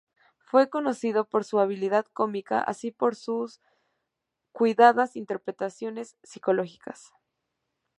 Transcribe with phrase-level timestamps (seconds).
[0.39, 3.61] Fue conocido por su habilidad cómica, así como por sus
[4.51, 7.13] cuidadas interpretaciones psicológicas.